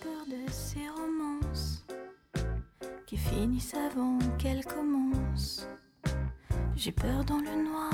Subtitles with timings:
[0.00, 1.84] peur de ces romances
[3.06, 5.66] qui finissent avant qu'elles commencent.
[6.74, 7.92] J'ai peur dans le noir,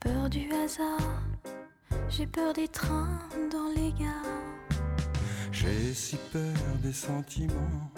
[0.00, 1.22] peur du hasard.
[2.08, 3.20] J'ai peur des trains
[3.52, 4.42] dans les gares.
[5.52, 6.42] J'ai si peur
[6.82, 7.92] des sentiments.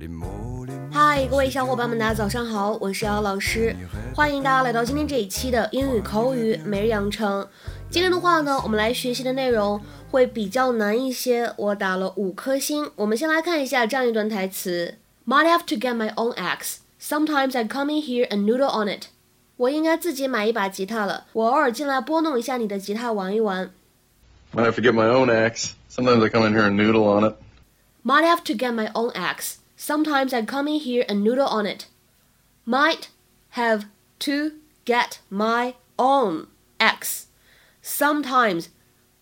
[0.00, 0.90] Les mots, les mots.
[0.92, 3.76] 嗨，各位小伙伴们，大家早上好，我是姚老师，
[4.16, 7.46] 欢迎大家来到今天这一期的英语口语每日养成。
[7.89, 9.79] 今天的话呢，我们来学习的内容
[10.11, 12.91] 会比较难一些，我打了五颗星。
[12.95, 16.77] 我们先来看一下这样一段台词：Might have to get my own axe.
[16.99, 19.07] Sometimes I come in here and noodle on it.
[19.57, 23.71] 我应该自己买一把吉他了，我偶尔进来拨弄一下你的吉他玩一玩。
[24.53, 25.71] Might have to get my own axe.
[25.89, 27.35] Sometimes I come in here and noodle on it.
[28.03, 29.55] Might have to get my own axe.
[29.77, 31.85] Sometimes I come in here and noodle on it.
[32.65, 33.09] Might
[33.51, 33.85] have
[34.19, 34.51] to
[34.85, 36.47] get my own
[36.79, 37.27] axe.
[37.82, 38.66] Sometimes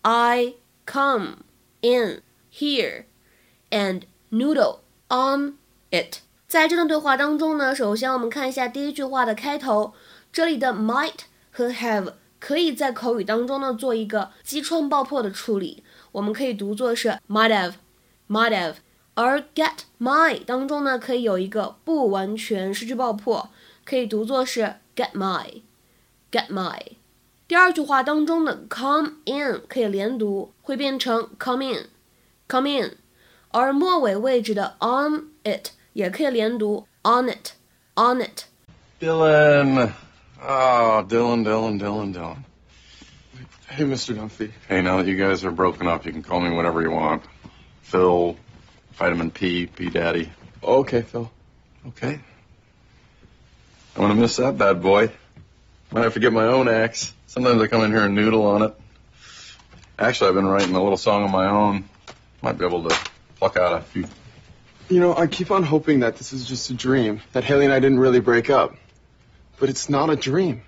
[0.01, 0.55] I
[0.85, 1.43] come
[1.81, 3.05] in here
[3.69, 5.55] and noodle on
[5.91, 6.19] it.
[6.47, 9.93] 在这段对话当中呢，首先我们看一下第一句话的开头，
[10.31, 11.19] 这里的 might
[11.51, 18.75] 和 have 可以在口语当中呢做一个击穿爆破的处理，我们可以读作是 might have，might have。
[19.13, 23.49] 而 get my 当中呢，可以有一个不完全失去爆破，
[23.85, 26.79] 可以读作是 get my，get my。
[27.48, 32.96] 第二句话当中的 come in 可以连读，会变成 come in，come in。
[33.50, 38.44] 而末尾位置的 on it 也可以连读 on it，on it。
[39.00, 39.92] Dylan.
[40.46, 42.36] Oh, Dylan, Dylan, Dylan, Dylan.
[43.68, 44.14] Hey, Mr.
[44.14, 44.50] Dunphy.
[44.68, 47.22] Hey, now that you guys are broken up, you can call me whatever you want.
[47.82, 48.36] Phil,
[48.92, 50.30] Vitamin P, P Daddy.
[50.62, 51.30] Okay, Phil.
[51.88, 52.20] Okay.
[53.96, 55.10] I'm gonna miss that bad boy.
[55.90, 57.12] Might have to get my own axe.
[57.29, 58.73] Sometimes I come in here and noodle on it.
[59.99, 61.87] Actually, I've been writing a little song of my own.
[62.41, 62.97] Might be able to
[63.35, 64.07] pluck out a few.
[64.89, 67.73] You know, I keep on hoping that this is just a dream, that Haley and
[67.73, 68.75] I didn't really break up.
[69.59, 70.63] But it's not a dream.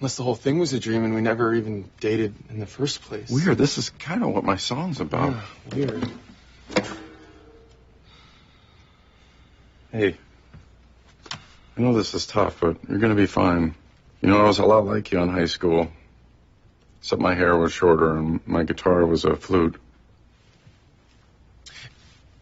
[0.00, 3.02] Unless the whole thing was a dream and we never even dated in the first
[3.02, 3.30] place.
[3.30, 3.56] Weird.
[3.56, 5.36] This is kind of what my song's about.
[5.76, 6.10] Yeah, weird.
[9.92, 10.16] Hey,
[11.30, 13.76] I know this is tough, but you're gonna be fine.
[14.24, 15.92] You know, I was a lot like you in high school.
[17.00, 19.78] Except my hair was shorter and my guitar was a flute.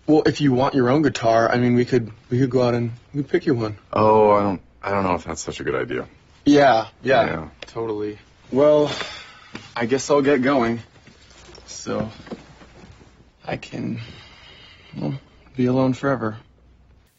[0.06, 2.74] Well, if you want your own guitar, I mean, we could we could go out
[2.74, 3.78] and we could pick you one.
[3.92, 6.06] Oh, I don't, I don't know if that's such a good idea.
[6.44, 7.48] Yeah, yeah, Yeah.
[7.62, 8.16] totally.
[8.52, 8.88] Well,
[9.74, 10.78] I guess I'll get going.
[11.66, 12.08] So
[13.44, 14.00] I can,
[14.96, 15.18] well,
[15.56, 16.36] be alone forever.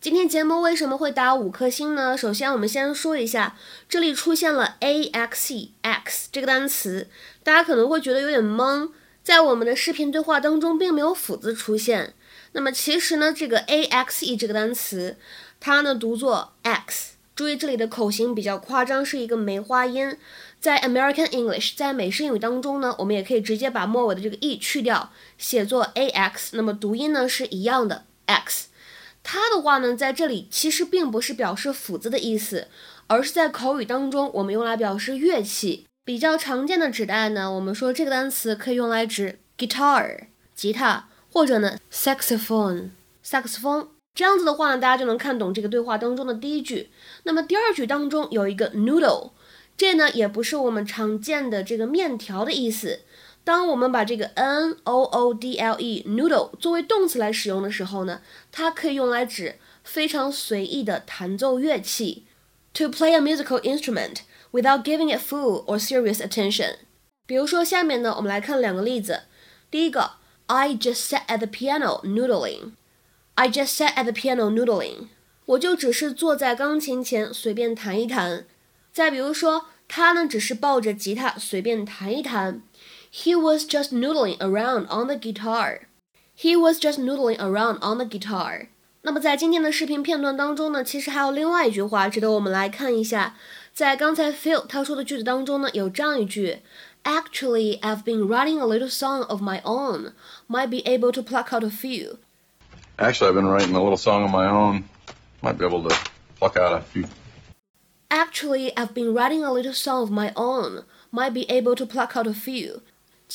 [0.04, 2.18] 今天节目为什么会打五颗星呢？
[2.18, 3.56] 首先，我们先说一下，
[3.88, 7.08] 这里出现了 a x e x 这个单词，
[7.42, 8.90] 大家可能会觉得有点懵，
[9.24, 12.14] 在我们的视频对话当中并没有辅字出现。
[12.52, 15.16] 那么其实呢，这个 a x e 这个单词，
[15.62, 20.18] 它呢读作 x，注意这里的口型比较夸张，是一个梅花音。
[20.60, 28.68] 在 American English，在美式英语当中呢，我们也可以直接把末尾的这个 e 去掉，写作 a x，那么读音呢是一样的 x。
[29.24, 32.68] 它的话呢，在这里其实并不是表示斧子的意思，
[33.08, 35.86] 而是在口语当中我们用来表示乐器。
[36.06, 42.90] 比较常见的指代呢，我们说这个单词可以用来指 guitar 吉他，或者呢 saxophone
[43.26, 43.88] saxophone。
[44.14, 46.90] 这样子的话呢，大家就能看懂这个对话当中的第一句。
[47.24, 49.32] 那么第二句当中有一个 noodle，
[49.78, 53.00] 这呢也不是我们常见的这个面条的意思。
[53.44, 58.22] 当我们把这个 n o o d l e noodle 作为动词来使用的时候呢，
[58.52, 62.26] 它可以用来指非常随意的弹奏乐器
[62.74, 64.20] ，to play a musical instrument
[64.52, 66.76] without giving it full or serious attention。
[67.26, 69.24] 比如说下面呢，我们来看两个例子。
[69.70, 70.12] 第一个
[70.48, 72.72] ，I just sat at the piano noodling。
[73.36, 75.08] I just sat at the piano noodling。
[75.46, 78.46] 我就只是坐在钢琴前随便弹一弹。
[78.94, 82.62] 再比如说，他呢只是抱着吉他随便弹一弹。
[83.13, 85.81] He was just noodling around on the guitar.
[86.37, 88.69] He was just noodling around on the guitar.
[89.03, 93.37] 那么在今天的视频片段当中呢，其实还有另外一句话值得我们来看一下。
[93.73, 96.59] 在刚才 Phil 他说的句子当中呢，有这样一句：
[97.05, 100.13] Actually, I've been writing a little song of my own.
[100.49, 102.19] Might be able to pluck out a few.
[102.97, 104.85] Actually, I've been writing a little song of my own.
[105.41, 105.95] Might be able to
[106.39, 107.07] pluck out a few.
[108.11, 110.85] Actually, I've been writing a little song of my own.
[111.13, 112.83] Might be able to pluck out a few.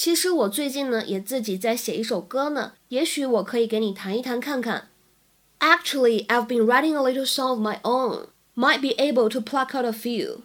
[0.00, 4.90] 其实我最近呢也自己在写一首歌呢，也许我可以给你弹一弹看看。
[5.58, 8.28] Actually, I've been writing a little song of my own.
[8.54, 10.42] Might be able to pluck out a few.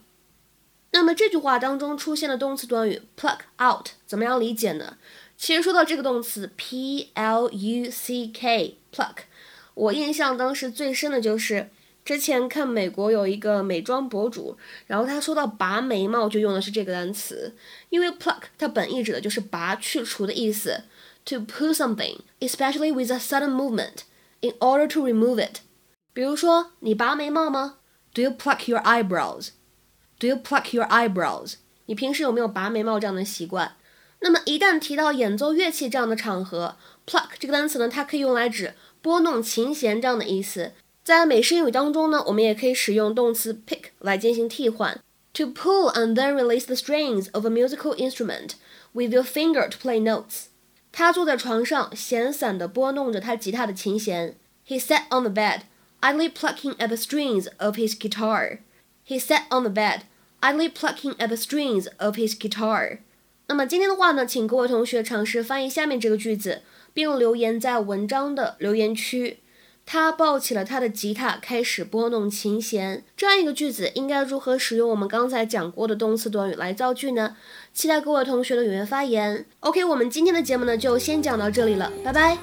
[0.90, 4.98] 那么这句话当中出现的动词短语 pluck out 怎么样理解呢？
[5.38, 9.18] 其实说到这个动词 p l u c k pluck，
[9.76, 11.70] 我印象当时最深的就是
[12.06, 14.58] 之前看美国有一个美妆博主，
[14.88, 17.56] 然后他说到拔眉毛就用的是这个单词，
[17.90, 20.84] 因为 pluck 它本意指的就是拔去除的意思
[21.24, 24.02] ，to pull something especially with a sudden movement
[24.42, 25.60] in order to remove it。
[26.14, 27.78] 比如说你拔眉毛吗
[28.14, 31.56] ？Do you pluck your eyebrows？Do you pluck your eyebrows？
[31.86, 33.78] 你平时有没有拔眉毛这样的习惯？
[34.20, 40.74] 那么一旦提到演奏乐器这样的场合，pluck 这个单词呢，它可以用来指拨弄琴弦这样的意思。
[41.05, 45.01] 在美式英语当中呢，我们也可以使用动词 pick 来进行替换，
[45.33, 48.53] to pull and then release the strings of a musical instrument
[48.93, 50.47] with your finger to play notes。
[50.93, 54.37] 他坐在床上，闲散地拨弄着他吉他的琴弦。
[54.67, 55.61] He sat on the bed,
[56.01, 58.59] idly plucking at the strings of his guitar.
[59.07, 60.01] He sat on the bed,
[60.41, 62.99] idly plucking at the strings of his guitar.
[63.47, 66.61] 那么今天的话呢，请各位同学尝试翻译下面这个句子，
[66.93, 69.39] 并留言在文章的留言区。
[69.86, 73.04] 他抱起了他的吉他，开始拨弄琴弦。
[73.16, 77.36] 这样一个句子应该如何使用我们刚才讲过的动词短语来造句呢？
[77.74, 79.46] 期待各位同学的踊跃发言。
[79.60, 82.38] OK，我们今天的节目呢就先讲到这里了，拜拜。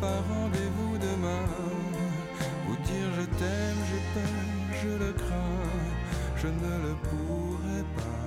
[0.00, 1.44] Pas rendez-vous demain.
[2.66, 4.50] Vous dire je t'aime, je t'aime,
[4.82, 5.64] je le crains,
[6.36, 8.17] je ne le pourrai pas.